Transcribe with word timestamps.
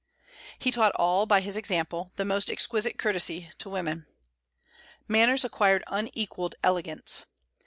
He 0.57 0.71
taught 0.71 0.93
all, 0.95 1.27
by 1.27 1.41
his 1.41 1.55
example, 1.55 2.11
the 2.15 2.25
most 2.25 2.49
exquisite 2.49 2.97
courtesy 2.97 3.51
to 3.59 3.69
women. 3.69 4.07
Manners 5.07 5.45
acquired 5.45 5.83
unequalled 5.85 6.55
elegance. 6.63 7.27